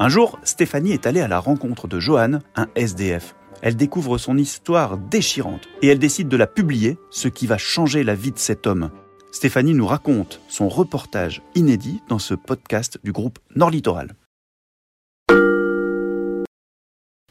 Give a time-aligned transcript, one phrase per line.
[0.00, 3.34] Un jour, Stéphanie est allée à la rencontre de Johan, un SDF.
[3.62, 8.04] Elle découvre son histoire déchirante et elle décide de la publier, ce qui va changer
[8.04, 8.90] la vie de cet homme.
[9.32, 14.14] Stéphanie nous raconte son reportage inédit dans ce podcast du groupe Nord Littoral.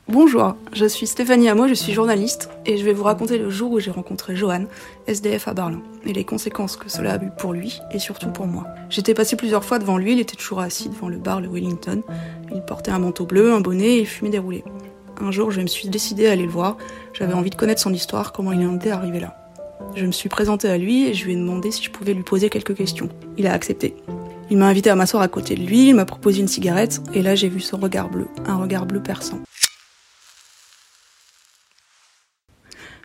[0.09, 3.73] Bonjour, je suis Stéphanie Amo, je suis journaliste et je vais vous raconter le jour
[3.73, 4.63] où j'ai rencontré Johan,
[5.05, 8.47] SDF à Berlin, et les conséquences que cela a eu pour lui et surtout pour
[8.47, 8.63] moi.
[8.89, 12.03] J'étais passé plusieurs fois devant lui, il était toujours assis devant le bar le Wellington.
[12.55, 14.63] Il portait un manteau bleu, un bonnet et fumait des roulés.
[15.19, 16.77] Un jour, je me suis décidée à aller le voir,
[17.11, 19.35] j'avais envie de connaître son histoire, comment il en était arrivé là.
[19.93, 22.23] Je me suis présentée à lui et je lui ai demandé si je pouvais lui
[22.23, 23.09] poser quelques questions.
[23.37, 23.93] Il a accepté.
[24.49, 27.21] Il m'a invité à m'asseoir à côté de lui, il m'a proposé une cigarette, et
[27.21, 29.41] là j'ai vu son regard bleu, un regard bleu perçant.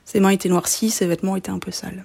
[0.05, 2.05] Ses mains étaient noircies, ses vêtements étaient un peu sales.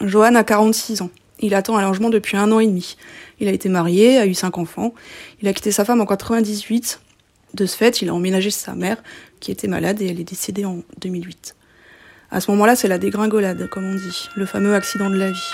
[0.00, 1.10] Johan a 46 ans.
[1.40, 2.96] Il attend un logement depuis un an et demi.
[3.40, 4.92] Il a été marié, a eu cinq enfants.
[5.40, 7.00] Il a quitté sa femme en 98.
[7.54, 9.02] De ce fait, il a emménagé sa mère,
[9.40, 11.54] qui était malade et elle est décédée en 2008.
[12.30, 15.50] À ce moment-là, c'est la dégringolade, comme on dit, le fameux accident de la vie.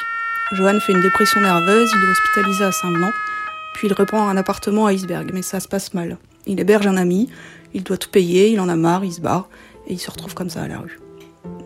[0.53, 3.13] Johan fait une dépression nerveuse, il est hospitalisé à Saint-Blanc,
[3.75, 6.19] puis il reprend un appartement à Iceberg, mais ça se passe mal.
[6.47, 7.31] Il héberge un ami,
[7.75, 9.49] il doit tout payer, il en a marre, il se barre,
[9.87, 10.99] et il se retrouve comme ça à la rue.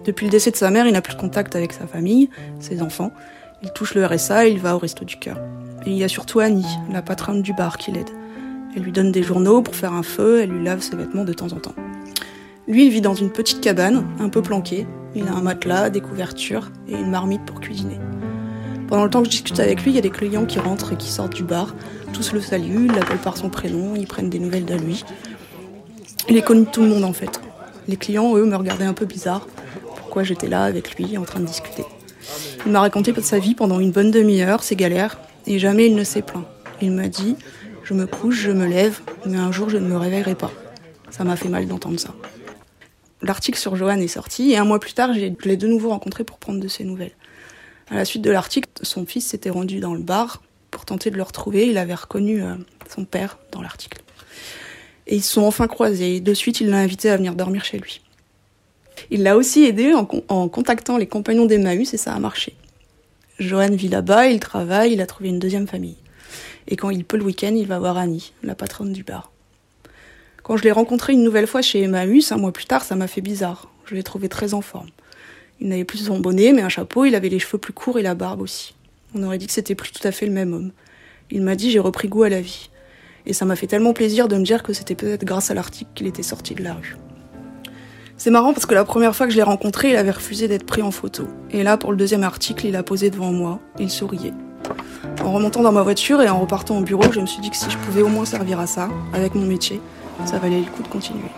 [0.08, 2.80] Depuis le décès de sa mère, il n'a plus de contact avec sa famille, ses
[2.80, 3.12] enfants.
[3.62, 5.36] Il touche le RSA et il va au resto du cœur.
[5.84, 8.08] Et il y a surtout Annie, la patronne du bar, qui l'aide.
[8.74, 11.34] Elle lui donne des journaux pour faire un feu, elle lui lave ses vêtements de
[11.34, 11.74] temps en temps.
[12.66, 14.86] Lui, il vit dans une petite cabane, un peu planquée.
[15.14, 17.98] Il a un matelas, des couvertures et une marmite pour cuisiner.
[18.88, 20.94] Pendant le temps que je discute avec lui, il y a des clients qui rentrent
[20.94, 21.74] et qui sortent du bar.
[22.14, 25.04] Tous le saluent, l'appellent par son prénom, ils prennent des nouvelles de lui.
[26.30, 27.42] Il est connu de tout le monde en fait.
[27.88, 29.46] Les clients, eux, me regardaient un peu bizarre
[30.24, 31.84] j'étais là avec lui en train de discuter.
[32.66, 36.05] Il m'a raconté sa vie pendant une bonne demi-heure, ses galères, et jamais il ne
[36.05, 36.44] s'est plaint.
[36.80, 37.36] Il m'a dit
[37.83, 40.52] Je me couche, je me lève, mais un jour je ne me réveillerai pas.
[41.10, 42.14] Ça m'a fait mal d'entendre ça.
[43.22, 46.22] L'article sur Johan est sorti, et un mois plus tard, je l'ai de nouveau rencontré
[46.25, 47.15] pour prendre de ses nouvelles.
[47.91, 51.16] À la suite de l'article, son fils s'était rendu dans le bar pour tenter de
[51.16, 51.66] le retrouver.
[51.69, 52.54] Il avait reconnu euh,
[52.94, 54.03] son père dans l'article.
[55.06, 56.21] Et ils se sont enfin croisés.
[56.21, 58.03] De suite, il l'a invité à venir dormir chez lui.
[59.10, 62.54] Il l'a aussi aidé en, contactant les compagnons d'Emmaüs et ça a marché.
[63.38, 65.97] Johan vit là-bas, il travaille, il a trouvé une deuxième famille.
[66.66, 69.31] Et quand il peut le week-end, il va voir Annie, la patronne du bar.
[70.42, 73.06] Quand je l'ai rencontré une nouvelle fois chez Emmaüs, un mois plus tard, ça m'a
[73.06, 73.70] fait bizarre.
[73.86, 74.88] Je l'ai trouvé très en forme.
[75.60, 78.03] Il n'avait plus son bonnet, mais un chapeau, il avait les cheveux plus courts et
[78.03, 78.75] la barbe aussi.
[79.15, 80.72] On aurait dit que c'était plus tout à fait le même homme.
[81.30, 82.70] Il m'a dit j'ai repris goût à la vie.
[83.26, 85.91] Et ça m'a fait tellement plaisir de me dire que c'était peut-être grâce à l'article
[85.94, 86.97] qu'il était sorti de la rue.
[88.20, 90.66] C'est marrant parce que la première fois que je l'ai rencontré, il avait refusé d'être
[90.66, 91.28] pris en photo.
[91.52, 94.34] Et là, pour le deuxième article, il a posé devant moi, il souriait.
[95.24, 97.56] En remontant dans ma voiture et en repartant au bureau, je me suis dit que
[97.56, 99.80] si je pouvais au moins servir à ça, avec mon métier,
[100.24, 101.30] ça valait le coup de continuer.